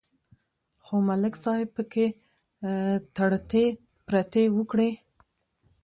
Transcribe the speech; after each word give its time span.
خو 0.83 0.95
ملک 1.07 1.33
صاحب 1.43 1.67
پکې 1.75 2.05
ټرتې 3.15 3.65
پرتې 4.07 4.43
وکړې 4.57 4.89